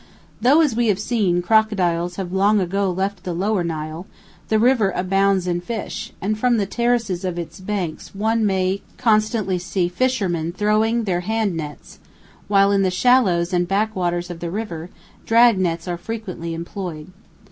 [0.41, 4.07] Though, as we have seen, crocodiles have long ago left the Lower Nile,
[4.49, 9.59] the river abounds in fish, and from the terraces of its banks one may constantly
[9.59, 11.99] see fishermen throwing their hand nets,
[12.47, 14.89] while in the shallows and backwaters of the river,
[15.27, 17.11] drag nets are frequently employed.